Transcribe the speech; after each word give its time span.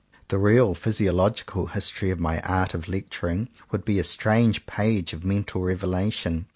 The 0.29 0.39
real 0.39 0.73
physiological 0.73 1.67
history 1.67 2.09
of 2.09 2.19
my 2.19 2.39
"art 2.39 2.73
of 2.73 2.87
lectur 2.87 3.31
ing" 3.31 3.49
would 3.69 3.85
be 3.85 3.99
a 3.99 4.03
strange 4.03 4.65
page 4.65 5.13
of 5.13 5.23
mental 5.23 5.61
revelation. 5.61 6.47